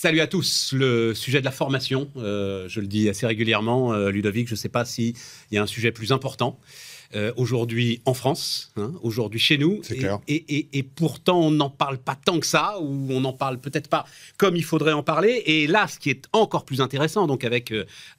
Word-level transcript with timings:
Salut 0.00 0.20
à 0.20 0.28
tous. 0.28 0.72
Le 0.74 1.12
sujet 1.12 1.40
de 1.40 1.44
la 1.44 1.50
formation, 1.50 2.08
euh, 2.18 2.68
je 2.68 2.78
le 2.78 2.86
dis 2.86 3.08
assez 3.08 3.26
régulièrement, 3.26 3.92
euh, 3.92 4.10
Ludovic, 4.10 4.46
je 4.46 4.52
ne 4.52 4.56
sais 4.56 4.68
pas 4.68 4.84
s'il 4.84 5.16
y 5.50 5.58
a 5.58 5.62
un 5.64 5.66
sujet 5.66 5.90
plus 5.90 6.12
important. 6.12 6.60
Euh, 7.16 7.32
aujourd'hui 7.36 8.00
en 8.04 8.14
France, 8.14 8.70
hein, 8.76 8.92
aujourd'hui 9.02 9.40
chez 9.40 9.58
nous. 9.58 9.80
C'est 9.82 9.96
et, 9.96 9.98
clair. 9.98 10.20
Et, 10.28 10.36
et- 10.56 10.68
et 10.78 10.82
pourtant, 10.84 11.40
on 11.40 11.50
n'en 11.50 11.68
parle 11.68 11.98
pas 11.98 12.14
tant 12.14 12.38
que 12.38 12.46
ça, 12.46 12.78
ou 12.80 13.08
on 13.10 13.22
n'en 13.22 13.32
parle 13.32 13.58
peut-être 13.58 13.88
pas 13.88 14.04
comme 14.36 14.54
il 14.54 14.62
faudrait 14.64 14.92
en 14.92 15.02
parler. 15.02 15.42
Et 15.46 15.66
là, 15.66 15.88
ce 15.88 15.98
qui 15.98 16.10
est 16.10 16.26
encore 16.32 16.64
plus 16.64 16.80
intéressant, 16.80 17.26
donc 17.26 17.42
avec 17.42 17.74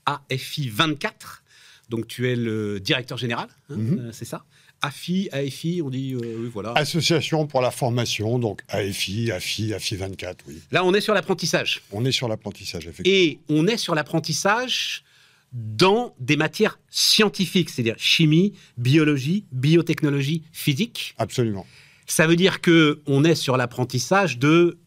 AFI 0.05 0.67
24, 0.67 1.43
donc 1.87 2.07
tu 2.07 2.29
es 2.29 2.35
le 2.35 2.81
directeur 2.81 3.17
général, 3.17 3.47
hein, 3.69 3.75
Mhm. 3.77 4.09
c'est 4.11 4.25
ça? 4.25 4.43
AFI, 4.81 5.29
AFI, 5.31 5.81
on 5.83 5.89
dit, 5.89 6.13
euh, 6.13 6.37
oui, 6.39 6.49
voilà. 6.53 6.73
Association 6.73 7.47
pour 7.47 7.61
la 7.61 7.71
formation, 7.71 8.39
donc 8.39 8.61
AFI, 8.69 9.31
AFI, 9.31 9.73
AFI 9.73 9.95
24, 9.95 10.45
oui. 10.47 10.61
Là, 10.71 10.83
on 10.85 10.93
est 10.93 11.01
sur 11.01 11.13
l'apprentissage. 11.13 11.81
On 11.91 12.05
est 12.05 12.11
sur 12.11 12.27
l'apprentissage, 12.27 12.87
effectivement. 12.87 13.17
Et 13.17 13.39
on 13.49 13.67
est 13.67 13.77
sur 13.77 13.95
l'apprentissage 13.95 15.03
dans 15.51 16.15
des 16.19 16.37
matières 16.37 16.79
scientifiques, 16.89 17.69
c'est-à-dire 17.69 17.95
chimie, 17.97 18.53
biologie, 18.77 19.45
biotechnologie, 19.51 20.43
physique. 20.51 21.15
Absolument. 21.17 21.65
Ça 22.05 22.27
veut 22.27 22.35
dire 22.35 22.61
que 22.61 23.01
on 23.07 23.23
est 23.23 23.35
sur 23.35 23.57
l'apprentissage 23.57 24.37
de 24.37 24.77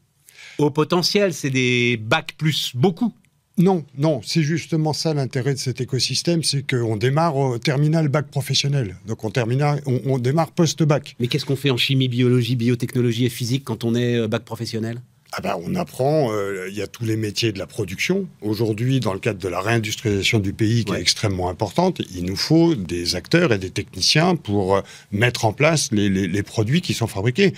haut 0.59 0.71
potentiel, 0.71 1.35
c'est 1.35 1.51
des 1.51 1.97
bacs 1.97 2.35
plus 2.37 2.73
beaucoup. 2.75 3.15
Non, 3.59 3.85
non, 3.99 4.21
c'est 4.25 4.43
justement 4.43 4.95
ça 4.95 5.13
l'intérêt 5.13 5.53
de 5.53 5.59
cet 5.59 5.81
écosystème, 5.83 6.43
c'est 6.43 6.63
qu'on 6.67 6.97
démarre 6.97 7.37
au 7.37 7.59
terminal 7.59 8.09
bac 8.09 8.29
professionnel. 8.29 8.97
Donc 9.07 9.25
on, 9.25 9.31
termina- 9.31 9.79
on, 9.87 10.01
on 10.07 10.19
démarre 10.19 10.53
post-bac. 10.53 11.17
Mais 11.21 11.27
qu'est-ce 11.27 11.45
qu'on 11.45 11.57
fait 11.57 11.71
en 11.71 11.77
chimie, 11.77 12.09
biologie, 12.09 12.57
biotechnologie 12.57 13.27
et 13.27 13.31
physique 13.31 13.65
quand 13.65 13.85
on 13.85 13.95
est 13.95 14.17
euh, 14.17 14.27
bac 14.29 14.43
professionnel? 14.45 15.03
Ah 15.35 15.41
ben, 15.43 15.57
on 15.65 15.75
apprend, 15.77 16.31
euh, 16.33 16.67
il 16.71 16.77
y 16.77 16.83
a 16.83 16.87
tous 16.87 17.05
les 17.07 17.17
métiers 17.17 17.53
de 17.53 17.59
la 17.59 17.67
production. 17.67 18.27
Aujourd'hui, 18.43 19.01
dans 19.01 19.15
le 19.15 19.19
cadre 19.19 19.39
de 19.39 19.49
la 19.49 19.61
réindustrialisation 19.63 20.39
du 20.41 20.53
pays, 20.53 20.85
qui 20.85 20.93
Ouais. 20.93 20.99
est 20.99 21.01
extrêmement 21.03 21.49
importante, 21.49 22.03
il 22.15 22.25
nous 22.25 22.37
faut 22.37 22.75
des 22.75 23.17
acteurs 23.17 23.51
et 23.53 23.59
des 23.59 23.71
techniciens 23.71 24.37
pour 24.37 24.77
euh, 24.77 24.81
mettre 25.11 25.47
en 25.47 25.55
place 25.55 25.89
les, 25.93 26.11
les- 26.11 26.29
les 26.29 26.43
produits 26.43 26.83
qui 26.83 26.93
sont 26.93 27.07
fabriqués. 27.07 27.55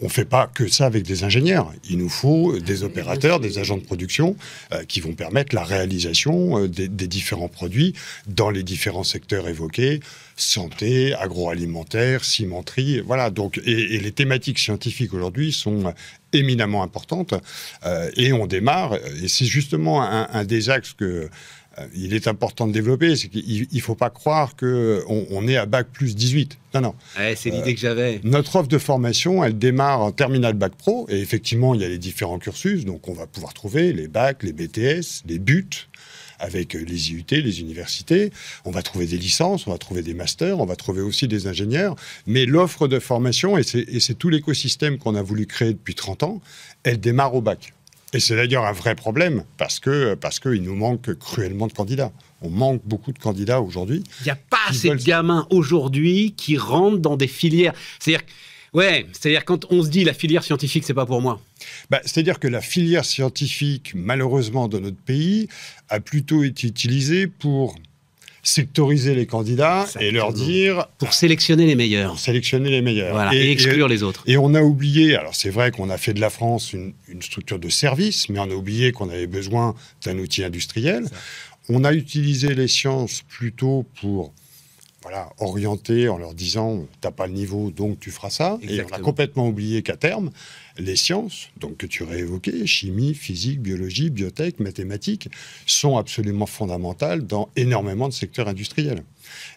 On 0.00 0.06
ne 0.06 0.10
fait 0.10 0.24
pas 0.24 0.46
que 0.46 0.68
ça 0.68 0.86
avec 0.86 1.04
des 1.04 1.24
ingénieurs. 1.24 1.72
Il 1.88 1.98
nous 1.98 2.08
faut 2.08 2.58
des 2.58 2.82
opérateurs, 2.82 3.40
des 3.40 3.58
agents 3.58 3.76
de 3.76 3.82
production 3.82 4.36
euh, 4.72 4.84
qui 4.84 5.00
vont 5.00 5.14
permettre 5.14 5.54
la 5.54 5.64
réalisation 5.64 6.58
euh, 6.58 6.68
des, 6.68 6.88
des 6.88 7.08
différents 7.08 7.48
produits 7.48 7.94
dans 8.26 8.50
les 8.50 8.62
différents 8.62 9.04
secteurs 9.04 9.48
évoqués 9.48 10.00
santé, 10.38 11.14
agroalimentaire, 11.14 12.24
cimenterie. 12.24 13.00
Voilà. 13.00 13.30
Donc, 13.30 13.60
et, 13.64 13.96
et 13.96 14.00
les 14.00 14.12
thématiques 14.12 14.58
scientifiques 14.58 15.12
aujourd'hui 15.12 15.52
sont 15.52 15.92
éminemment 16.32 16.82
importantes. 16.82 17.34
Euh, 17.84 18.10
et 18.16 18.32
on 18.32 18.46
démarre, 18.46 18.94
et 19.22 19.28
c'est 19.28 19.46
justement 19.46 20.02
un, 20.02 20.28
un 20.30 20.44
des 20.44 20.70
axes 20.70 20.92
que 20.92 21.28
il 21.94 22.14
est 22.14 22.28
important 22.28 22.66
de 22.66 22.72
développer, 22.72 23.16
c'est 23.16 23.28
qu'il 23.28 23.66
ne 23.72 23.80
faut 23.80 23.94
pas 23.94 24.10
croire 24.10 24.56
qu'on 24.56 25.26
on 25.30 25.48
est 25.48 25.56
à 25.56 25.66
bac 25.66 25.88
plus 25.92 26.14
18. 26.16 26.58
Non, 26.74 26.80
non. 26.80 26.94
Ouais, 27.18 27.34
C'est 27.36 27.50
l'idée 27.50 27.74
que 27.74 27.80
j'avais. 27.80 28.20
Notre 28.24 28.56
offre 28.56 28.68
de 28.68 28.78
formation, 28.78 29.42
elle 29.42 29.58
démarre 29.58 30.00
en 30.00 30.12
terminal 30.12 30.54
bac 30.54 30.74
pro, 30.76 31.06
et 31.08 31.20
effectivement, 31.20 31.74
il 31.74 31.80
y 31.80 31.84
a 31.84 31.88
les 31.88 31.98
différents 31.98 32.38
cursus, 32.38 32.84
donc 32.84 33.08
on 33.08 33.14
va 33.14 33.26
pouvoir 33.26 33.54
trouver 33.54 33.92
les 33.92 34.08
bacs, 34.08 34.42
les 34.42 34.52
BTS, 34.52 35.24
les 35.26 35.38
buts, 35.38 35.88
avec 36.38 36.74
euh, 36.74 36.84
les 36.86 37.10
IUT, 37.12 37.24
les 37.30 37.60
universités. 37.60 38.30
On 38.64 38.70
va 38.70 38.82
trouver 38.82 39.06
des 39.06 39.18
licences, 39.18 39.66
on 39.66 39.72
va 39.72 39.78
trouver 39.78 40.02
des 40.02 40.14
masters, 40.14 40.58
on 40.60 40.66
va 40.66 40.76
trouver 40.76 41.02
aussi 41.02 41.28
des 41.28 41.46
ingénieurs. 41.46 41.96
Mais 42.26 42.46
l'offre 42.46 42.88
de 42.88 42.98
formation, 42.98 43.58
et 43.58 43.62
c'est 43.62 44.14
tout 44.18 44.28
l'écosystème 44.28 44.98
qu'on 44.98 45.14
a 45.14 45.22
voulu 45.22 45.46
créer 45.46 45.72
depuis 45.72 45.94
30 45.94 46.22
ans, 46.22 46.40
elle 46.84 47.00
démarre 47.00 47.34
au 47.34 47.40
bac. 47.40 47.74
Et 48.14 48.20
c'est 48.20 48.36
d'ailleurs 48.36 48.64
un 48.64 48.72
vrai 48.72 48.94
problème, 48.94 49.44
parce 49.58 49.80
que 49.80 50.14
parce 50.14 50.40
qu'il 50.40 50.62
nous 50.62 50.74
manque 50.74 51.14
cruellement 51.18 51.66
de 51.66 51.72
candidats. 51.72 52.12
On 52.40 52.48
manque 52.48 52.80
beaucoup 52.84 53.12
de 53.12 53.18
candidats 53.18 53.60
aujourd'hui. 53.60 54.02
Il 54.20 54.24
n'y 54.24 54.30
a 54.30 54.36
pas 54.36 54.56
assez 54.68 54.88
de 54.88 54.94
gamins 54.94 55.46
aujourd'hui 55.50 56.34
qui 56.36 56.56
rentrent 56.56 56.98
dans 56.98 57.16
des 57.16 57.26
filières. 57.26 57.74
C'est-à-dire, 57.98 58.26
ouais, 58.72 59.06
c'est-à-dire 59.12 59.44
quand 59.44 59.70
on 59.70 59.82
se 59.82 59.88
dit 59.88 60.04
la 60.04 60.14
filière 60.14 60.42
scientifique, 60.42 60.84
c'est 60.86 60.94
pas 60.94 61.04
pour 61.04 61.20
moi. 61.20 61.40
Bah, 61.90 62.00
C'est-à-dire 62.04 62.38
que 62.38 62.48
la 62.48 62.62
filière 62.62 63.04
scientifique, 63.04 63.92
malheureusement, 63.94 64.68
de 64.68 64.78
notre 64.78 64.96
pays, 64.96 65.48
a 65.90 66.00
plutôt 66.00 66.44
été 66.44 66.66
utilisée 66.66 67.26
pour 67.26 67.74
sectoriser 68.48 69.14
les 69.14 69.26
candidats 69.26 69.86
et 70.00 70.10
leur 70.10 70.32
dire 70.32 70.86
Pour 70.98 71.12
sélectionner 71.12 71.66
les 71.66 71.74
meilleurs. 71.74 72.10
pour 72.10 72.18
sélectionner 72.18 72.70
les 72.70 72.80
meilleurs. 72.80 73.12
Voilà, 73.12 73.34
et, 73.34 73.50
exclure 73.50 73.88
les 73.88 74.02
autres. 74.02 74.22
et 74.26 74.38
on 74.38 74.54
a 74.54 74.62
oublié, 74.62 75.16
alors 75.16 75.34
c'est 75.34 75.50
vrai 75.50 75.70
qu'on 75.70 75.90
a 75.90 75.98
fait 75.98 76.14
de 76.14 76.20
la 76.20 76.30
France 76.30 76.72
une, 76.72 76.94
une 77.08 77.20
structure 77.20 77.58
de 77.58 77.68
service, 77.68 78.28
mais 78.30 78.38
on 78.38 78.50
a 78.50 78.54
oublié 78.54 78.92
qu'on 78.92 79.10
avait 79.10 79.26
besoin 79.26 79.74
d'un 80.04 80.18
outil 80.18 80.44
industriel. 80.44 81.04
On 81.68 81.84
a 81.84 81.92
utilisé 81.92 82.54
les 82.54 82.68
sciences 82.68 83.22
plutôt 83.28 83.84
pour 84.00 84.32
voilà, 85.02 85.30
orienter 85.38 86.08
en 86.08 86.18
leur 86.18 86.34
disant 86.34 86.84
t'as 87.00 87.12
pas 87.12 87.28
le 87.28 87.32
niveau 87.32 87.70
donc 87.70 88.00
tu 88.00 88.10
feras 88.10 88.30
ça. 88.30 88.58
Et 88.62 88.82
on 88.82 88.92
a 88.92 88.98
complètement 88.98 89.48
oublié 89.48 89.82
qu'à 89.82 89.96
terme, 89.96 90.30
les 90.76 90.96
sciences, 90.96 91.48
donc 91.56 91.76
que 91.76 91.86
tu 91.86 92.02
aurais 92.02 92.20
évoquées, 92.20 92.66
chimie, 92.66 93.14
physique, 93.14 93.60
biologie, 93.60 94.10
biotech, 94.10 94.58
mathématiques, 94.58 95.28
sont 95.66 95.96
absolument 95.96 96.46
fondamentales 96.46 97.26
dans 97.26 97.48
énormément 97.56 98.08
de 98.08 98.12
secteurs 98.12 98.48
industriels. 98.48 99.02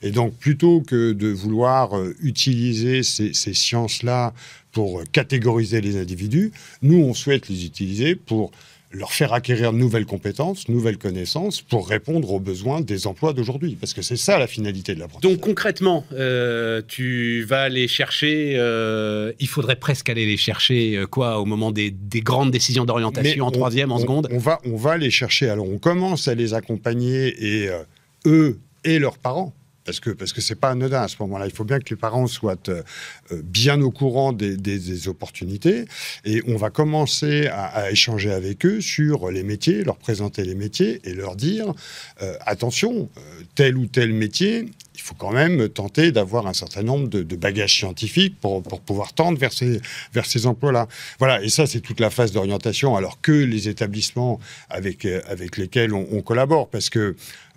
Et 0.01 0.11
donc, 0.11 0.35
plutôt 0.35 0.81
que 0.81 1.13
de 1.13 1.29
vouloir 1.29 1.97
euh, 1.97 2.15
utiliser 2.21 3.03
ces, 3.03 3.33
ces 3.33 3.53
sciences-là 3.53 4.33
pour 4.71 4.99
euh, 4.99 5.03
catégoriser 5.11 5.81
les 5.81 5.97
individus, 5.97 6.51
nous, 6.81 6.97
on 6.97 7.13
souhaite 7.13 7.49
les 7.49 7.65
utiliser 7.65 8.15
pour 8.15 8.51
leur 8.93 9.13
faire 9.13 9.33
acquérir 9.33 9.71
de 9.73 9.77
nouvelles 9.77 10.05
compétences, 10.05 10.67
nouvelles 10.69 10.97
connaissances, 10.97 11.61
pour 11.61 11.87
répondre 11.87 12.31
aux 12.31 12.39
besoins 12.39 12.81
des 12.81 13.07
emplois 13.07 13.33
d'aujourd'hui. 13.33 13.77
Parce 13.79 13.93
que 13.93 14.01
c'est 14.01 14.17
ça 14.17 14.37
la 14.37 14.47
finalité 14.47 14.93
de 14.95 14.99
l'apprentissage. 14.99 15.31
Donc 15.31 15.41
concrètement, 15.41 16.05
euh, 16.13 16.81
tu 16.87 17.43
vas 17.43 17.69
les 17.69 17.87
chercher. 17.87 18.55
euh, 18.57 19.31
il 19.39 19.47
faudrait 19.47 19.77
presque 19.77 20.09
aller 20.09 20.25
les 20.25 20.37
chercher 20.37 20.97
euh, 20.97 21.05
quoi 21.07 21.39
au 21.39 21.45
moment 21.45 21.71
des, 21.71 21.89
des 21.91 22.21
grandes 22.21 22.51
décisions 22.51 22.85
d'orientation 22.85 23.45
en 23.45 23.47
on- 23.47 23.51
troisième, 23.51 23.91
en 23.91 23.95
on- 23.95 23.99
seconde? 23.99 24.27
On 24.31 24.37
va, 24.37 24.59
on 24.65 24.75
va 24.75 24.97
les 24.97 25.11
chercher. 25.11 25.49
Alors, 25.49 25.67
on 25.69 25.77
commence 25.77 26.27
à 26.27 26.35
les 26.35 26.53
accompagner 26.53 27.33
et 27.39 27.69
eux 28.25 28.59
et 28.83 28.99
leurs 28.99 29.17
parents. 29.17 29.53
Parce 29.91 29.99
que 29.99 30.11
parce 30.11 30.31
que 30.31 30.39
c'est 30.39 30.55
pas 30.55 30.69
anodin 30.69 31.01
à 31.01 31.09
ce 31.09 31.17
moment-là. 31.19 31.47
Il 31.47 31.51
faut 31.51 31.65
bien 31.65 31.77
que 31.79 31.89
les 31.89 31.97
parents 31.97 32.25
soient 32.25 32.55
euh, 32.69 32.81
euh, 33.33 33.41
bien 33.43 33.81
au 33.81 33.91
courant 33.91 34.31
des, 34.31 35.09
opportunités 35.09 35.83
et 36.23 36.41
on 36.47 36.55
va 36.55 36.69
commencer 36.69 37.47
à, 37.47 37.91
échanger 37.91 38.31
avec 38.31 38.65
eux 38.65 38.79
sur 38.79 39.29
les 39.31 39.43
métiers, 39.43 39.83
leur 39.83 39.97
présenter 39.97 40.45
les 40.45 40.55
métiers 40.55 41.01
et 41.03 41.13
leur 41.13 41.35
dire 41.35 41.73
euh, 42.21 42.37
attention, 42.45 43.09
tel 43.55 43.75
ou 43.75 43.87
tel 43.87 44.13
métier, 44.13 44.69
il 45.01 45.07
faut 45.07 45.15
quand 45.15 45.31
même 45.31 45.67
tenter 45.67 46.11
d'avoir 46.11 46.45
un 46.45 46.53
certain 46.53 46.83
nombre 46.83 47.07
de, 47.07 47.35
bagages 47.35 47.75
scientifiques 47.75 48.39
pour, 48.39 48.61
pour 48.61 48.81
pouvoir 48.81 49.13
tendre 49.13 49.39
vers 49.39 49.51
ces, 49.51 49.81
vers 50.13 50.27
ces 50.27 50.45
emplois-là. 50.45 50.87
Voilà, 51.17 51.41
et 51.41 51.49
ça, 51.49 51.65
c'est 51.65 51.79
toute 51.79 51.99
la 51.99 52.11
phase 52.11 52.31
d'orientation, 52.31 52.95
alors 52.95 53.19
que 53.19 53.31
les 53.31 53.67
établissements 53.67 54.39
avec, 54.69 55.05
euh, 55.05 55.21
avec 55.27 55.57
lesquels 55.57 55.93
on, 55.93 56.21
collabore, 56.21 56.69
parce 56.69 56.89
que 56.89 56.99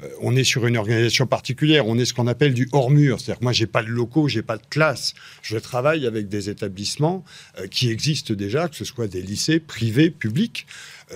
euh, 0.03 0.09
on 0.23 0.35
est 0.37 0.45
sur 0.45 0.67
une 0.67 0.79
organisation 0.79 1.27
particulière, 1.27 1.87
on 1.87 1.99
est 1.99 2.07
ce 2.07 2.15
qu'on 2.15 2.27
appelle 2.27 2.55
du 2.55 2.69
hors-mur, 2.73 3.21
c'est-à-dire 3.21 3.41
que 3.41 3.45
moi, 3.45 3.53
j'ai 3.53 3.67
pas 3.67 3.83
de 3.83 3.89
locaux, 3.89 4.27
j'ai 4.27 4.43
pas 4.43 4.57
de 4.57 4.67
classe, 4.71 5.13
je 5.43 5.59
travaille 5.59 6.07
avec 6.07 6.29
des 6.29 6.49
établissements 6.49 7.25
euh, 7.59 7.67
qui 7.67 7.91
existent 7.91 8.33
déjà, 8.33 8.69
que 8.69 8.77
ce 8.77 8.87
soit 8.87 9.07
des 9.07 9.21
lycées 9.21 9.61
privés, 9.61 10.11
publics, 10.11 10.67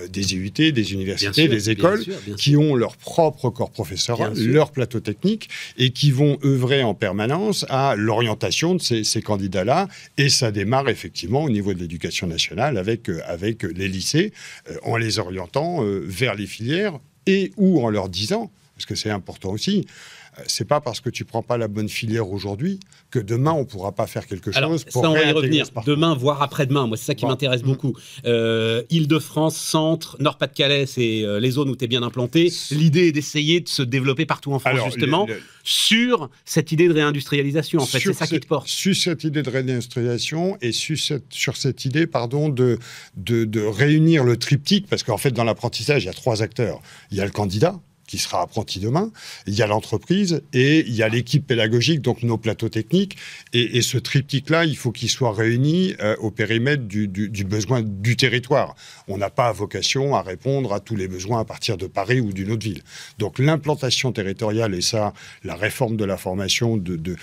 des 0.09 0.35
IUT, 0.35 0.71
des 0.71 0.93
universités, 0.93 1.43
sûr, 1.43 1.49
des 1.49 1.57
bien 1.57 1.71
écoles, 1.73 2.03
sûr, 2.03 2.13
bien 2.25 2.35
sûr. 2.35 2.35
qui 2.35 2.57
ont 2.57 2.75
leur 2.75 2.95
propre 2.97 3.49
corps 3.49 3.71
professoral, 3.71 4.33
leur 4.37 4.71
plateau 4.71 4.99
technique, 4.99 5.49
et 5.77 5.91
qui 5.91 6.11
vont 6.11 6.37
œuvrer 6.43 6.83
en 6.83 6.93
permanence 6.93 7.65
à 7.69 7.95
l'orientation 7.95 8.75
de 8.75 8.81
ces, 8.81 9.03
ces 9.03 9.21
candidats-là. 9.21 9.87
Et 10.17 10.29
ça 10.29 10.51
démarre 10.51 10.89
effectivement 10.89 11.43
au 11.43 11.49
niveau 11.49 11.73
de 11.73 11.79
l'éducation 11.79 12.27
nationale 12.27 12.77
avec, 12.77 13.09
euh, 13.09 13.21
avec 13.25 13.63
les 13.63 13.87
lycées, 13.87 14.33
euh, 14.69 14.77
en 14.83 14.97
les 14.97 15.19
orientant 15.19 15.83
euh, 15.83 16.03
vers 16.05 16.35
les 16.35 16.47
filières 16.47 16.99
et 17.25 17.51
ou 17.57 17.83
en 17.83 17.89
leur 17.89 18.09
disant, 18.09 18.51
parce 18.75 18.85
que 18.85 18.95
c'est 18.95 19.09
important 19.09 19.51
aussi, 19.51 19.85
euh, 19.85 20.18
c'est 20.47 20.67
pas 20.67 20.81
parce 20.81 20.99
que 21.01 21.09
tu 21.09 21.25
prends 21.25 21.43
pas 21.43 21.57
la 21.57 21.67
bonne 21.67 21.89
filière 21.89 22.29
aujourd'hui 22.29 22.79
que 23.11 23.19
demain 23.19 23.51
on 23.51 23.65
pourra 23.65 23.91
pas 23.91 24.07
faire 24.07 24.27
quelque 24.27 24.51
Alors, 24.55 24.71
chose 24.71 24.83
pour 24.85 25.03
ça, 25.03 25.09
on 25.09 25.13
va 25.13 25.23
y 25.23 25.31
revenir. 25.31 25.65
Demain, 25.85 26.15
voire 26.15 26.41
après-demain. 26.41 26.87
Moi, 26.87 26.97
c'est 26.97 27.05
ça 27.05 27.15
qui 27.15 27.23
Bon. 27.25 27.29
m'intéresse 27.29 27.63
Mm. 27.63 27.65
beaucoup. 27.65 27.93
Euh, 28.25 28.83
Île-de-France, 28.89 29.55
Centre, 29.57 30.17
Nord-Pas-de-Calais, 30.19 30.85
c'est 30.85 31.23
euh, 31.23 31.39
les 31.39 31.51
zones 31.51 31.69
où 31.69 31.75
tu 31.75 31.85
es 31.85 31.87
bien 31.87 32.03
implanté. 32.03 32.51
L'idée 32.71 33.07
est 33.07 33.11
d'essayer 33.11 33.59
de 33.61 33.67
se 33.69 33.81
développer 33.81 34.25
partout 34.25 34.53
en 34.53 34.59
France, 34.59 34.73
Alors, 34.73 34.85
justement, 34.85 35.25
le- 35.27 35.35
le- 35.35 35.41
sur 35.63 36.29
cette 36.45 36.71
idée 36.71 36.87
de 36.87 36.93
réindustrialisation. 36.93 37.79
En 37.81 37.85
fait, 37.85 37.99
c'est 37.99 38.13
ça 38.13 38.27
qui 38.27 38.39
te 38.39 38.47
porte. 38.47 38.67
Sur 38.67 38.95
cette 38.95 39.23
idée 39.23 39.41
de 39.43 39.49
réindustrialisation 39.49 40.57
et 40.61 40.71
sur 40.71 40.97
cette, 40.97 41.25
sur 41.31 41.57
cette 41.57 41.85
idée, 41.85 42.07
pardon, 42.07 42.49
de, 42.49 42.77
de, 43.17 43.45
de 43.45 43.61
réunir 43.61 44.23
le 44.23 44.37
triptyque, 44.37 44.87
parce 44.87 45.03
qu'en 45.03 45.17
fait, 45.17 45.31
dans 45.31 45.43
l'apprentissage, 45.43 46.03
il 46.03 46.07
y 46.07 46.09
a 46.09 46.13
trois 46.13 46.41
acteurs. 46.41 46.81
Il 47.11 47.17
y 47.17 47.21
a 47.21 47.25
le 47.25 47.31
candidat, 47.31 47.79
qui 48.09 48.17
sera 48.17 48.41
apprenti 48.41 48.79
demain, 48.79 49.11
il 49.45 49.53
y 49.53 49.61
a 49.61 49.67
l'entreprise 49.67 50.41
et 50.51 50.79
il 50.79 50.95
y 50.95 51.03
a 51.03 51.09
l'équipe 51.09 51.45
pédagogique, 51.45 52.01
donc 52.01 52.23
nos 52.23 52.39
plateaux 52.39 52.67
techniques. 52.67 53.17
Et, 53.53 53.83
ce 53.83 53.99
triptyque-là, 53.99 54.65
il 54.65 54.75
faut 54.75 54.91
qu'il 54.91 55.09
soit 55.09 55.31
réuni 55.31 55.93
euh, 56.01 56.15
au 56.19 56.31
périmètre 56.31 56.83
du, 56.83 57.07
besoin 57.45 57.81
du 57.83 58.17
territoire. 58.17 58.75
On 59.07 59.17
n'a 59.17 59.29
pas 59.29 59.51
vocation 59.51 60.15
à 60.15 60.23
répondre 60.23 60.73
à 60.73 60.79
tous 60.79 60.95
les 60.95 61.07
besoins 61.07 61.39
à 61.39 61.45
partir 61.45 61.77
de 61.77 61.85
Paris 61.85 62.19
ou 62.19 62.33
d'une 62.33 62.51
autre 62.51 62.63
ville. 62.63 62.81
Donc 63.19 63.37
l'implantation 63.37 64.11
territoriale, 64.11 64.73
et 64.73 64.81
ça, 64.81 65.13
la 65.43 65.55
réforme 65.55 65.95
de 65.95 66.05
la 66.05 66.17
formation 66.17 66.77
de, 66.77 67.15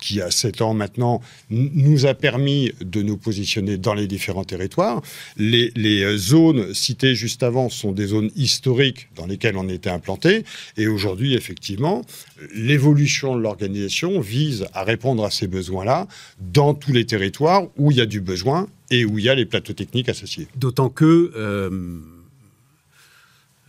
qui 0.00 0.20
a 0.20 0.32
7 0.32 0.60
ans 0.60 0.74
maintenant, 0.74 1.20
nous 1.50 2.04
a 2.04 2.14
permis 2.14 2.72
de 2.80 3.00
nous 3.00 3.16
positionner 3.16 3.76
dans 3.76 3.94
les 3.94 4.08
différents 4.08 4.44
territoires. 4.44 5.02
Les, 5.36 5.70
les 5.76 6.02
euh, 6.02 6.18
zones 6.18 6.74
citées 6.74 7.14
juste 7.14 7.44
avant 7.44 7.68
sont 7.68 7.92
des 7.92 8.06
zones 8.06 8.30
historiques 8.34 9.08
dans 9.14 9.26
lesquelles 9.26 9.56
on 9.56 9.68
était 9.68 9.90
implanté. 9.90 10.15
Et 10.76 10.86
aujourd'hui, 10.86 11.34
effectivement, 11.34 12.02
l'évolution 12.54 13.36
de 13.36 13.42
l'organisation 13.42 14.20
vise 14.20 14.66
à 14.72 14.84
répondre 14.84 15.24
à 15.24 15.30
ces 15.30 15.46
besoins-là 15.46 16.06
dans 16.40 16.74
tous 16.74 16.92
les 16.92 17.06
territoires 17.06 17.64
où 17.76 17.90
il 17.90 17.98
y 17.98 18.00
a 18.00 18.06
du 18.06 18.20
besoin 18.20 18.68
et 18.90 19.04
où 19.04 19.18
il 19.18 19.24
y 19.24 19.28
a 19.28 19.34
les 19.34 19.46
plateaux 19.46 19.72
techniques 19.72 20.08
associés. 20.08 20.48
D'autant 20.56 20.88
que, 20.88 21.32
euh, 21.36 21.98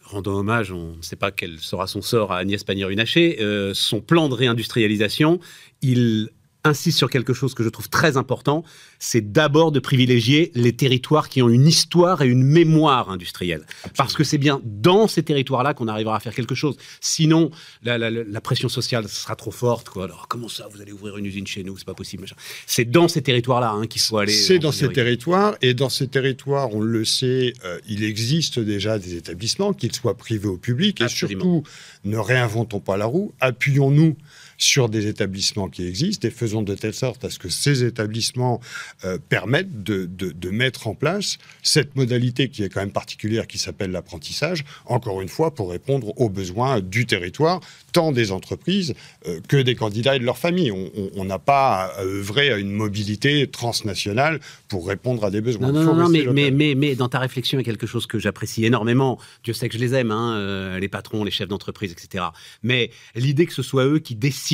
rendant 0.04 0.34
hommage, 0.34 0.72
on 0.72 0.96
ne 0.96 1.02
sait 1.02 1.16
pas 1.16 1.32
quel 1.32 1.60
sera 1.60 1.88
son 1.88 2.02
sort 2.02 2.32
à 2.32 2.38
Agnès 2.38 2.64
Pannier-Runacher, 2.64 3.38
euh, 3.42 3.74
son 3.74 4.02
plan 4.02 4.30
de 4.30 4.34
réindustrialisation, 4.34 5.40
il 5.82 6.30
insiste 6.64 6.98
sur 6.98 7.10
quelque 7.10 7.34
chose 7.34 7.54
que 7.54 7.64
je 7.64 7.70
trouve 7.70 7.90
très 7.90 8.18
important, 8.18 8.64
c'est 9.00 9.32
d'abord 9.32 9.72
de 9.72 9.80
privilégier 9.80 10.52
les 10.56 10.74
territoires 10.74 11.30
qui 11.30 11.42
ont 11.42 11.50
une 11.50 11.68
histoire 11.68 12.22
et 12.22 12.28
une 12.28 12.44
mémoire 12.44 13.10
industrielle. 13.10 13.66
Parce 13.96 14.14
que 14.14 14.24
c'est 14.24 14.38
bien 14.38 14.62
dans 14.64 15.08
ces 15.08 15.24
territoires-là 15.24 15.74
qu'on 15.74 15.88
arrivera 15.88 16.16
à 16.16 16.20
faire 16.20 16.34
quelque 16.34 16.56
chose. 16.56 16.78
Sinon, 17.02 17.52
la, 17.84 18.42
pression 18.42 18.70
sociale 18.70 19.08
sera 19.10 19.36
trop 19.36 19.52
forte. 19.52 19.90
Quoi. 19.90 20.06
Alors, 20.06 20.28
comment 20.28 20.48
ça, 20.48 20.68
vous 20.72 20.82
allez 20.82 20.92
ouvrir 20.92 21.18
une 21.18 21.26
usine 21.26 21.48
chez 21.48 21.64
nous? 21.64 21.78
C'est 21.78 21.86
pas 21.86 21.94
possible. 21.94 22.26
C'est 22.66 22.86
dans 22.86 23.08
ces 23.08 23.22
territoires-là 23.22 23.72
hein, 23.72 23.88
qu'il 23.88 24.02
faut 24.02 24.18
aller. 24.18 24.32
C'est 24.32 24.60
dans 24.60 24.72
ces 24.72 24.90
territoires. 24.90 25.56
Et 25.62 25.74
dans 25.74 25.90
ces 25.90 26.08
territoires, 26.08 26.74
on 26.74 26.82
le 26.82 27.06
sait, 27.06 27.54
euh, 27.66 27.80
il 27.88 28.04
existe 28.04 28.60
déjà 28.60 29.00
des 29.00 29.16
établissements, 29.16 29.74
qu'ils 29.74 29.94
soient 29.94 30.18
privés 30.18 30.48
ou 30.48 30.58
publics. 30.58 31.02
Et 31.02 31.08
surtout, 31.10 31.64
ne 32.06 32.18
réinventons 32.18 32.80
pas 32.80 32.98
la 32.98 33.06
roue. 33.06 33.34
Appuyons-nous 33.40 34.16
sur 34.58 34.90
des 34.90 35.08
établissements 35.08 35.70
qui 35.70 35.88
existent 35.88 36.28
et 36.28 36.32
faisons 36.32 36.62
de 36.62 36.76
telle 36.76 36.94
sorte 36.94 37.24
à 37.24 37.30
ce 37.30 37.40
que 37.40 37.50
ces 37.50 37.84
établissements 37.84 38.60
euh, 39.06 39.18
permettent 39.30 39.84
de, 39.84 40.08
mettre 40.50 40.88
en 40.88 40.96
place 40.96 41.38
cette 41.62 41.96
modalité 41.96 42.50
qui 42.50 42.64
est 42.64 42.70
quand 42.70 42.80
même 42.80 42.92
particulière, 42.92 43.48
qui 43.48 43.58
s'appelle 43.58 43.92
l'apprentissage, 43.92 44.64
encore 44.86 45.22
une 45.22 45.28
fois, 45.28 45.54
pour 45.54 45.70
répondre 45.70 46.14
aux 46.20 46.30
besoins 46.30 46.80
du 46.80 47.06
territoire, 47.06 47.60
tant 47.92 48.12
des 48.12 48.32
entreprises 48.32 48.96
euh, 49.28 49.40
que 49.48 49.58
des 49.58 49.76
candidats 49.76 50.16
et 50.16 50.20
de 50.20 50.24
leurs 50.24 50.38
familles. 50.38 50.72
On 51.16 51.26
n'a 51.26 51.38
pas 51.38 51.92
à 51.98 52.02
œuvrer 52.04 52.52
à 52.52 52.58
une 52.58 52.72
mobilité 52.72 53.48
transnationale 53.48 54.40
pour 54.68 54.88
répondre 54.88 55.24
à 55.26 55.32
des 55.32 55.42
besoins. 55.42 55.72
Non, 55.72 55.84
non, 55.84 55.96
non, 55.96 56.10
mais, 56.10 56.52
mais, 56.52 56.76
mais, 56.76 56.96
dans 56.96 57.10
ta 57.10 57.20
réflexion, 57.20 57.60
il 57.60 57.62
y 57.62 57.66
a 57.66 57.72
quelque 57.72 57.88
chose 57.88 58.08
que 58.08 58.20
j'apprécie 58.20 58.66
énormément. 58.66 59.20
Dieu 59.44 59.54
sait 59.54 59.70
que 59.70 59.78
je 59.78 59.80
les 59.80 59.94
aime, 59.94 60.12
hein, 60.12 60.36
euh, 60.38 60.80
les 60.80 60.88
patrons, 60.88 61.24
les 61.24 61.32
chefs 61.32 61.50
d'entreprise, 61.50 61.92
etc. 61.92 62.26
Mais 62.64 62.90
l'idée 63.16 63.46
que 63.46 63.54
ce 63.54 63.64
soit 63.64 63.86
eux 63.86 64.00
qui 64.00 64.16
décident 64.16 64.47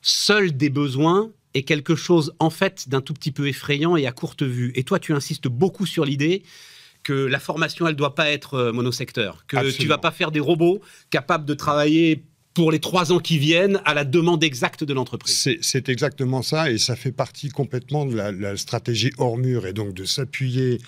seul 0.00 0.56
des 0.56 0.70
besoins 0.70 1.30
est 1.54 1.62
quelque 1.62 1.94
chose 1.94 2.34
en 2.38 2.50
fait 2.50 2.88
d'un 2.88 3.00
tout 3.00 3.14
petit 3.14 3.32
peu 3.32 3.48
effrayant 3.48 3.96
et 3.96 4.06
à 4.06 4.12
courte 4.12 4.42
vue. 4.42 4.72
Et 4.74 4.84
toi, 4.84 4.98
tu 4.98 5.12
insistes 5.12 5.48
beaucoup 5.48 5.86
sur 5.86 6.04
l'idée 6.04 6.42
que 7.02 7.12
la 7.12 7.40
formation, 7.40 7.86
elle 7.86 7.96
doit 7.96 8.14
pas 8.14 8.30
être 8.30 8.54
euh, 8.54 8.72
monosecteur, 8.72 9.44
que 9.46 9.70
tu 9.72 9.88
vas 9.88 9.98
pas 9.98 10.12
faire 10.12 10.30
des 10.30 10.40
robots 10.40 10.80
capables 11.10 11.44
de 11.44 11.54
travailler 11.54 12.24
pour 12.54 12.70
les 12.70 12.80
trois 12.80 13.12
ans 13.12 13.18
qui 13.18 13.38
viennent 13.38 13.80
à 13.84 13.94
la 13.94 14.04
demande 14.04 14.44
exacte 14.44 14.84
de 14.84 14.92
l'entreprise. 14.92 15.48
C'est 15.60 15.88
exactement 15.88 16.42
ça, 16.42 16.70
et 16.70 16.78
ça 16.78 16.96
fait 16.96 17.12
partie 17.12 17.48
complètement 17.48 18.04
de 18.04 18.16
la, 18.16 18.56
stratégie 18.56 19.10
hors 19.18 19.38
mur, 19.38 19.66
et 19.66 19.72
donc 19.72 19.94
de 19.94 20.04
s'appuyer 20.04 20.78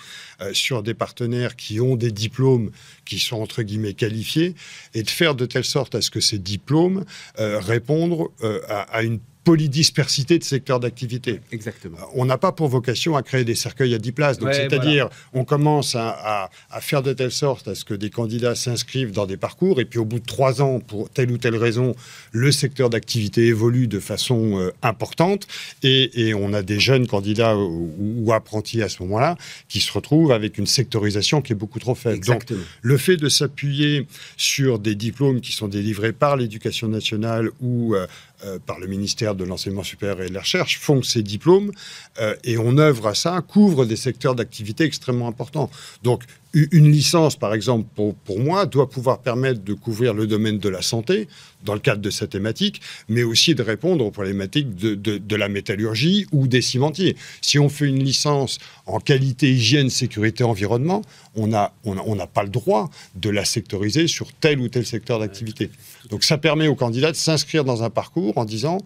euh, 0.41 0.53
sur 0.53 0.83
des 0.83 0.93
partenaires 0.93 1.55
qui 1.55 1.79
ont 1.79 1.95
des 1.95 2.11
diplômes 2.11 2.71
qui 3.05 3.19
sont 3.19 3.37
entre 3.37 3.63
guillemets 3.63 3.93
qualifiés, 3.93 4.55
et 4.93 5.03
de 5.03 5.09
faire 5.09 5.35
de 5.35 5.45
telle 5.45 5.65
sorte 5.65 5.95
à 5.95 6.01
ce 6.01 6.11
que 6.11 6.19
ces 6.19 6.37
diplômes 6.37 7.03
euh, 7.39 7.59
répondent 7.59 8.27
euh, 8.43 8.61
à, 8.67 8.81
à 8.81 9.03
une 9.03 9.19
polydispersité 9.45 10.39
de 10.39 10.43
secteurs 10.43 10.79
d'activité. 10.79 11.39
Exactement. 11.51 11.97
Euh, 11.99 12.15
on 12.15 12.25
n'a 12.25 12.37
pas 12.37 12.51
pour 12.51 12.67
vocation 12.67 13.15
à 13.15 13.21
créer 13.21 13.45
des 13.45 13.55
cercueils 13.55 13.93
à 13.93 13.99
10 13.99 14.11
places. 14.11 14.39
Donc, 14.39 14.53
c'est-à-dire, 14.53 15.07
on 15.33 15.45
commence 15.45 15.95
à, 15.95 16.49
faire 16.81 17.03
de 17.03 17.13
telle 17.13 17.31
sorte 17.31 17.67
à 17.67 17.75
ce 17.75 17.85
que 17.85 17.93
des 17.93 18.09
candidats 18.09 18.55
s'inscrivent 18.55 19.11
dans 19.11 19.27
des 19.27 19.37
parcours, 19.37 19.79
et 19.79 19.85
puis 19.85 19.99
au 19.99 20.05
bout 20.05 20.19
de 20.19 20.25
trois 20.25 20.61
ans, 20.61 20.79
pour 20.79 21.09
telle 21.09 21.31
ou 21.31 21.37
telle 21.37 21.55
raison, 21.55 21.95
le 22.31 22.51
secteur 22.51 22.89
d'activité 22.89 23.45
évolue 23.45 23.87
de 23.87 23.99
façon 23.99 24.59
euh, 24.59 24.73
importante, 24.81 25.47
et, 25.83 26.33
on 26.35 26.53
a 26.53 26.63
des 26.63 26.79
jeunes 26.79 27.07
candidats 27.07 27.55
ou, 27.55 28.33
apprentis 28.33 28.81
à 28.81 28.89
ce 28.89 29.01
moment-là 29.03 29.37
qui 29.69 29.79
se 29.79 29.91
retrouvent 29.91 30.31
avec 30.31 30.57
une 30.57 30.65
sectorisation 30.65 31.41
qui 31.41 31.53
est 31.53 31.55
beaucoup 31.55 31.79
trop 31.79 31.93
faible. 31.93 32.15
Exactement. 32.15 32.59
Donc, 32.59 32.67
le 32.81 32.97
fait 32.97 33.17
de 33.17 33.29
s'appuyer 33.29 34.07
sur 34.37 34.79
des 34.79 34.95
diplômes 34.95 35.39
qui 35.39 35.51
sont 35.51 35.67
délivrés 35.67 36.13
par 36.13 36.35
l'éducation 36.35 36.87
nationale 36.87 37.51
ou 37.61 37.93
euh, 37.93 38.07
euh, 38.43 38.59
par 38.59 38.79
le 38.79 38.87
ministère 38.87 39.34
de 39.35 39.43
l'Enseignement 39.43 39.83
supérieur 39.83 40.21
et 40.21 40.29
de 40.29 40.33
la 40.33 40.41
Recherche 40.41 40.79
font 40.79 41.03
ces 41.03 41.23
diplômes 41.23 41.71
euh, 42.19 42.35
et 42.43 42.57
on 42.57 42.77
œuvre 42.77 43.07
à 43.07 43.15
ça, 43.15 43.41
couvre 43.41 43.85
des 43.85 43.95
secteurs 43.95 44.35
d'activité 44.35 44.83
extrêmement 44.83 45.27
importants. 45.27 45.69
Donc, 46.03 46.23
une 46.71 46.89
licence, 46.89 47.35
par 47.35 47.53
exemple, 47.53 47.85
pour, 47.95 48.15
pour, 48.15 48.39
moi, 48.39 48.65
doit 48.65 48.89
pouvoir 48.89 49.19
permettre 49.19 49.61
de 49.61 49.73
couvrir 49.73 50.13
le 50.13 50.25
domaine 50.25 50.57
de 50.57 50.69
la 50.69 50.81
santé, 50.81 51.27
dans 51.65 51.73
le 51.73 51.81
cadre 51.81 52.01
de 52.01 52.09
cette 52.09 52.29
thématique, 52.29 52.81
mais 53.09 53.23
aussi 53.23 53.55
de 53.55 53.63
répondre 53.63 54.05
aux 54.05 54.11
problématiques 54.11 54.73
de, 54.75 54.95
de, 54.95 55.35
la 55.35 55.49
métallurgie 55.49 56.27
ou 56.31 56.47
des 56.47 56.61
cimentiers. 56.61 57.17
Si 57.41 57.59
on 57.59 57.67
fait 57.67 57.87
une 57.87 58.01
licence 58.01 58.59
en 58.85 58.99
qualité, 58.99 59.51
hygiène, 59.51 59.89
sécurité, 59.89 60.43
environnement, 60.45 61.01
on 61.35 61.47
n'a 61.47 61.73
on 61.83 61.97
on 61.97 62.27
pas 62.27 62.43
le 62.43 62.49
droit 62.49 62.89
de 63.15 63.29
la 63.29 63.43
sectoriser 63.43 64.07
sur 64.07 64.31
tel 64.31 64.59
ou 64.59 64.69
tel 64.69 64.85
secteur 64.85 65.19
d'activité. 65.19 65.69
Donc 66.09 66.23
ça 66.23 66.37
permet 66.37 66.67
aux 66.67 66.75
candidats 66.75 67.11
de 67.11 67.17
s'inscrire 67.17 67.65
dans 67.65 67.83
un 67.83 67.89
parcours 67.89 68.37
en 68.37 68.45
disant 68.45 68.77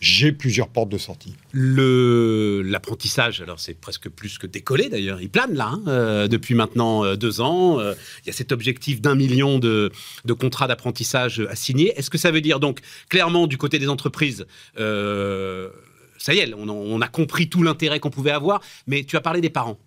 j'ai 0.00 0.32
plusieurs 0.32 0.68
portes 0.68 0.88
de 0.88 0.98
sortie. 0.98 1.34
L'apprentissage, 1.52 3.40
alors 3.40 3.58
c'est 3.58 3.74
presque 3.74 4.08
plus 4.08 4.38
que 4.38 4.46
décollé 4.46 4.88
d'ailleurs, 4.88 5.20
il 5.20 5.28
plane 5.28 5.54
là, 5.54 5.72
hein, 5.72 5.82
euh, 5.88 6.28
depuis 6.28 6.54
maintenant 6.54 7.04
euh, 7.04 7.16
deux 7.16 7.40
ans. 7.40 7.80
Euh, 7.80 7.94
il 8.22 8.28
y 8.28 8.30
a 8.30 8.32
cet 8.32 8.52
objectif 8.52 9.00
d'un 9.00 9.14
million 9.14 9.58
de, 9.58 9.90
contrats 10.38 10.68
d'apprentissage 10.68 11.40
à 11.50 11.56
signer. 11.56 11.92
Est-ce 11.98 12.10
que 12.10 12.18
ça 12.18 12.30
veut 12.30 12.40
dire 12.40 12.60
donc 12.60 12.80
clairement 13.08 13.46
du 13.46 13.58
côté 13.58 13.78
des 13.78 13.88
entreprises, 13.88 14.46
ça 14.76 16.34
y 16.34 16.38
est, 16.38 16.52
on 16.54 17.00
a 17.00 17.08
compris 17.08 17.48
tout 17.48 17.62
l'intérêt 17.62 18.00
qu'on 18.00 18.10
pouvait 18.10 18.32
avoir, 18.32 18.60
mais 18.86 19.04
tu 19.04 19.16
as 19.16 19.20
parlé 19.20 19.40
des 19.40 19.50
parents. 19.50 19.78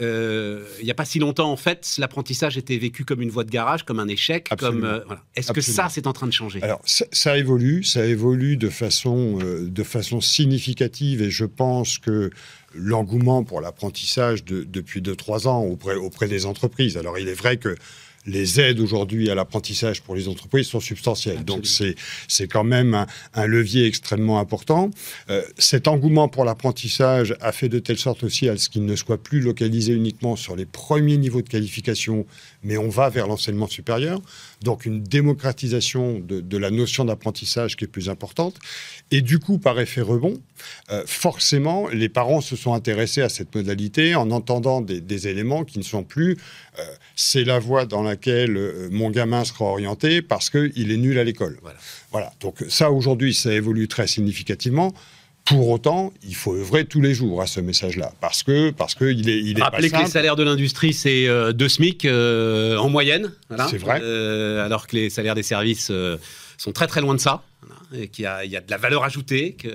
Euh, 0.00 0.64
il 0.78 0.84
n'y 0.84 0.90
a 0.90 0.94
pas 0.94 1.04
si 1.04 1.18
longtemps, 1.18 1.50
en 1.50 1.56
fait, 1.56 1.96
l'apprentissage 1.98 2.56
était 2.56 2.76
vécu 2.78 3.04
comme 3.04 3.20
une 3.20 3.30
voie 3.30 3.44
de 3.44 3.50
garage, 3.50 3.84
comme 3.84 3.98
un 3.98 4.08
échec. 4.08 4.48
Comme, 4.58 4.84
euh, 4.84 5.00
Est-ce 5.34 5.52
que 5.52 5.60
ça, 5.60 5.88
c'est 5.90 6.06
en 6.06 6.12
train 6.12 6.26
de 6.26 6.32
changer? 6.32 6.62
Alors, 6.62 6.80
ça, 6.84 7.36
évolue, 7.36 7.82
ça 7.84 8.04
évolue 8.04 8.56
de 8.56 8.68
façon, 8.68 9.38
euh, 9.42 9.68
de 9.68 9.82
façon 9.82 10.20
significative 10.20 11.22
et 11.22 11.30
je 11.30 11.44
pense 11.44 11.98
que 11.98 12.30
l'engouement 12.74 13.44
pour 13.44 13.60
l'apprentissage 13.60 14.44
depuis 14.44 15.00
2-3 15.00 15.48
ans 15.48 15.62
auprès, 15.62 15.94
auprès 15.94 16.28
des 16.28 16.46
entreprises. 16.46 16.96
Alors, 16.96 17.18
il 17.18 17.28
est 17.28 17.34
vrai 17.34 17.56
que 17.56 17.74
les 18.28 18.60
aides 18.60 18.80
aujourd'hui 18.80 19.30
à 19.30 19.34
l'apprentissage 19.34 20.02
pour 20.02 20.14
les 20.14 20.28
entreprises 20.28 20.66
sont 20.66 20.80
substantielles. 20.80 21.44
Donc 21.44 21.66
c'est 21.66 22.48
quand 22.48 22.64
même 22.64 23.06
un, 23.34 23.46
levier 23.46 23.86
extrêmement 23.86 24.38
important. 24.38 24.90
Euh, 25.30 25.42
cet 25.56 25.88
engouement 25.88 26.28
pour 26.28 26.44
l'apprentissage 26.44 27.34
a 27.40 27.52
fait 27.52 27.68
de 27.68 27.78
telle 27.78 27.98
sorte 27.98 28.22
aussi 28.22 28.48
à 28.48 28.56
ce 28.56 28.68
qu'il 28.68 28.84
ne 28.84 28.94
soit 28.94 29.22
plus 29.22 29.40
localisé 29.40 29.92
uniquement 29.92 30.36
sur 30.36 30.54
les 30.54 30.66
premiers 30.66 31.16
niveaux 31.16 31.42
de 31.42 31.48
qualification, 31.48 32.26
mais 32.62 32.76
on 32.76 32.88
va 32.88 33.08
vers 33.08 33.26
l'enseignement 33.26 33.68
supérieur. 33.68 34.20
Donc 34.62 34.84
une 34.84 35.02
démocratisation 35.02 36.20
de, 36.20 36.58
la 36.58 36.70
notion 36.70 37.04
d'apprentissage 37.04 37.76
qui 37.76 37.84
est 37.84 37.88
plus 37.88 38.08
importante. 38.08 38.56
Et 39.10 39.22
du 39.22 39.38
coup, 39.38 39.58
par 39.58 39.80
effet 39.80 40.00
rebond, 40.00 40.34
euh, 40.90 41.04
forcément, 41.06 41.88
les 41.88 42.08
parents 42.08 42.40
se 42.40 42.56
sont 42.56 42.74
intéressés 42.74 43.22
à 43.22 43.28
cette 43.28 43.54
modalité 43.54 44.14
en 44.14 44.30
entendant 44.30 44.80
des, 44.80 45.28
éléments 45.28 45.64
qui 45.64 45.78
ne 45.78 45.84
sont 45.84 46.04
plus 46.04 46.36
euh, 46.78 46.82
c'est 47.16 47.44
la 47.44 47.58
voie 47.58 47.86
dans 47.86 48.02
laquelle 48.02 48.17
euh, 48.26 48.88
mon 48.90 49.10
gamin 49.10 49.44
sera 49.44 49.66
orienté 49.66 50.22
parce 50.22 50.50
qu'il 50.50 50.90
est 50.90 50.96
nul 50.96 51.18
à 51.18 51.24
l'école. 51.24 51.58
Voilà. 51.62 51.78
voilà. 52.10 52.32
Donc 52.40 52.64
ça, 52.68 52.90
aujourd'hui, 52.90 53.34
ça 53.34 53.52
évolue 53.52 53.88
très 53.88 54.06
significativement. 54.06 54.94
Pour 55.44 55.68
autant, 55.70 56.12
il 56.26 56.34
faut 56.34 56.54
œuvrer 56.54 56.84
tous 56.84 57.00
les 57.00 57.14
jours 57.14 57.40
à 57.40 57.46
ce 57.46 57.60
message-là, 57.60 58.12
parce 58.20 58.42
que 58.42 58.70
parce 58.70 58.94
que 58.94 59.06
il 59.06 59.30
est 59.30 59.38
il 59.38 59.58
est 59.58 59.62
Rappelez 59.62 59.88
que 59.88 59.96
les 59.96 60.06
salaires 60.06 60.36
de 60.36 60.42
l'industrie 60.42 60.92
c'est 60.92 61.26
euh, 61.26 61.52
deux 61.52 61.70
SMIC 61.70 62.04
euh, 62.04 62.76
en 62.76 62.90
moyenne, 62.90 63.32
c'est 63.70 63.78
vrai, 63.78 64.02
alors 64.60 64.86
que 64.86 64.96
les 64.96 65.08
salaires 65.08 65.34
des 65.34 65.42
services 65.42 65.90
sont 66.58 66.72
très 66.72 66.86
très 66.86 67.00
loin 67.00 67.14
de 67.14 67.20
ça, 67.20 67.42
et 67.94 68.08
qu'il 68.08 68.24
y 68.24 68.26
a, 68.26 68.44
il 68.44 68.50
y 68.50 68.56
a 68.58 68.60
de 68.60 68.70
la 68.70 68.76
valeur 68.76 69.04
ajoutée, 69.04 69.52
que 69.54 69.68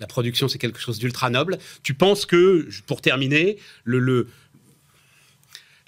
la 0.00 0.08
production 0.08 0.48
c'est 0.48 0.58
quelque 0.58 0.80
chose 0.80 0.98
d'ultra 0.98 1.30
noble. 1.30 1.58
Tu 1.82 1.94
penses 1.94 2.26
que, 2.26 2.68
pour 2.86 3.00
terminer, 3.00 3.58
le, 3.84 4.00
le 4.00 4.28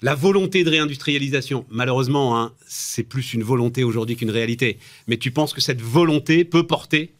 la 0.01 0.15
volonté 0.15 0.63
de 0.63 0.69
réindustrialisation, 0.69 1.65
malheureusement, 1.69 2.39
hein, 2.39 2.53
c'est 2.67 3.03
plus 3.03 3.33
une 3.33 3.43
volonté 3.43 3.83
aujourd'hui 3.83 4.15
qu'une 4.15 4.29
réalité. 4.29 4.77
Mais 5.07 5.17
tu 5.17 5.31
penses 5.31 5.53
que 5.53 5.61
cette 5.61 5.81
volonté 5.81 6.45
peut 6.45 6.67
porter 6.67 7.13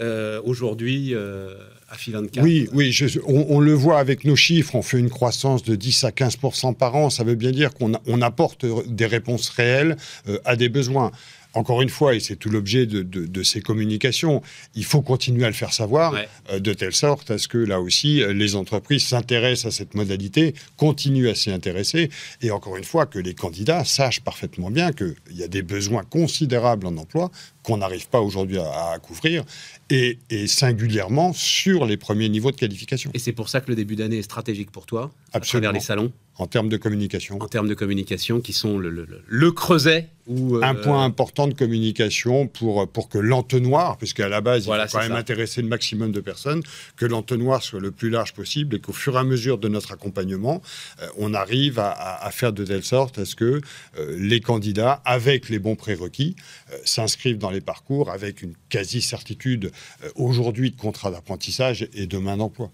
euh, 0.00 0.40
aujourd'hui 0.44 1.14
euh, 1.14 1.54
à 1.88 1.96
FI 1.96 2.10
24 2.10 2.42
Oui, 2.42 2.68
oui 2.72 2.96
on, 3.26 3.60
le 3.60 3.72
voit 3.72 4.00
avec 4.00 4.24
nos 4.24 4.34
chiffres, 4.34 4.74
on 4.74 4.82
fait 4.82 4.98
une 4.98 5.10
croissance 5.10 5.62
de 5.62 5.76
10 5.76 6.04
à 6.04 6.10
15% 6.10 6.74
par 6.74 6.96
an, 6.96 7.10
ça 7.10 7.22
veut 7.22 7.36
bien 7.36 7.52
dire 7.52 7.72
qu'on 7.72 8.22
apporte 8.22 8.66
des 8.88 9.06
réponses 9.06 9.50
réelles 9.50 9.96
euh, 10.28 10.38
à 10.44 10.56
des 10.56 10.68
besoins 10.68 11.12
encore 11.54 11.82
une 11.82 11.88
fois, 11.88 12.14
et 12.14 12.20
c'est 12.20 12.36
tout 12.36 12.50
l'objet 12.50 12.86
de, 12.86 13.42
ces 13.42 13.60
communications, 13.60 14.42
il 14.74 14.84
faut 14.84 15.02
continuer 15.02 15.44
à 15.44 15.48
le 15.48 15.54
faire 15.54 15.72
savoir 15.72 16.14
euh, 16.50 16.58
de 16.58 16.72
telle 16.72 16.94
sorte 16.94 17.30
à 17.30 17.38
ce 17.38 17.48
que 17.48 17.58
là 17.58 17.80
aussi, 17.80 18.22
euh, 18.22 18.32
les 18.32 18.56
entreprises 18.56 19.06
s'intéressent 19.06 19.66
à 19.66 19.76
cette 19.76 19.94
modalité, 19.94 20.54
continuent 20.76 21.28
à 21.28 21.34
s'y 21.34 21.50
intéresser, 21.50 22.10
et 22.42 22.50
encore 22.50 22.76
une 22.76 22.84
fois, 22.84 23.06
que 23.06 23.18
les 23.18 23.34
candidats 23.34 23.84
sachent 23.84 24.20
parfaitement 24.20 24.70
bien 24.70 24.92
qu'il 24.92 25.14
y 25.32 25.42
a 25.42 25.48
des 25.48 25.62
besoins 25.62 26.04
considérables 26.04 26.86
en 26.86 26.96
emploi 26.96 27.30
qu'on 27.64 27.78
n'arrive 27.78 28.08
pas 28.08 28.20
aujourd'hui 28.20 28.58
à, 28.58 28.96
couvrir, 29.02 29.42
et, 29.90 30.18
singulièrement 30.46 31.32
sur 31.32 31.86
les 31.86 31.96
premiers 31.96 32.28
niveaux 32.28 32.52
de 32.52 32.56
qualification. 32.56 33.10
Et 33.14 33.18
c'est 33.18 33.32
pour 33.32 33.48
ça 33.48 33.60
que 33.60 33.70
le 33.70 33.74
début 33.74 33.96
d'année 33.96 34.18
est 34.18 34.22
stratégique 34.22 34.70
pour 34.70 34.86
toi, 34.86 35.10
Absolument. 35.32 35.70
à 35.70 35.72
travers 35.72 35.72
les 35.72 35.84
salons 35.84 36.12
En 36.36 36.46
termes 36.46 36.68
de 36.68 36.76
communication. 36.76 37.38
En 37.40 37.48
termes 37.48 37.68
de 37.68 37.74
communication, 37.74 38.40
qui 38.40 38.52
sont 38.52 38.78
le 38.78 39.50
creuset 39.50 40.10
euh, 40.30 40.62
un 40.62 40.74
point 40.74 41.04
important 41.04 41.46
de 41.48 41.52
communication 41.52 42.46
pour, 42.46 42.88
pour 42.88 43.10
que 43.10 43.18
l'entonnoir, 43.18 43.98
puisqu'à 43.98 44.28
la 44.28 44.40
base, 44.40 44.64
il 44.64 44.72
faut 44.72 44.88
quand 44.92 45.02
même 45.02 45.12
intéresser 45.12 45.60
le 45.60 45.68
maximum 45.68 46.12
de 46.12 46.20
personnes, 46.20 46.62
que 46.96 47.04
l'entonnoir 47.04 47.62
soit 47.62 47.80
le 47.80 47.90
plus 47.90 48.08
large 48.08 48.32
possible 48.32 48.76
et 48.76 48.80
qu'au 48.80 48.94
fur 48.94 49.16
et 49.16 49.18
à 49.18 49.24
mesure 49.24 49.58
de 49.58 49.68
notre 49.68 49.92
accompagnement, 49.92 50.62
euh, 51.02 51.06
on 51.18 51.34
arrive 51.34 51.78
à, 51.78 52.30
faire 52.32 52.52
de 52.52 52.64
telle 52.64 52.84
sorte 52.84 53.18
à 53.18 53.26
ce 53.26 53.36
que 53.36 53.60
euh, 53.98 54.16
les 54.18 54.40
candidats, 54.40 55.02
avec 55.04 55.50
les 55.50 55.58
bons 55.58 55.76
prérequis, 55.76 56.36
s'inscrivent 56.84 57.38
dans 57.38 57.50
les 57.54 57.60
parcours 57.60 58.10
avec 58.10 58.42
une 58.42 58.54
quasi-certitude 58.68 59.72
aujourd'hui 60.14 60.70
de 60.70 60.76
contrat 60.76 61.10
d'apprentissage 61.10 61.88
et 61.94 62.06
demain 62.06 62.36
d'emploi. 62.36 62.70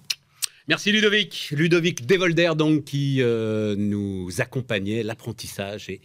Merci 0.68 0.92
Ludovic. 0.92 1.50
Ludovic 1.52 2.06
Devolder, 2.06 2.52
donc, 2.56 2.84
qui 2.84 3.22
nous 3.22 4.28
accompagnait 4.38 5.02
l'apprentissage 5.02 5.88
et 5.90 6.00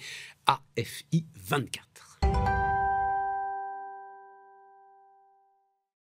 AFI 0.47 1.25
24. 1.43 1.84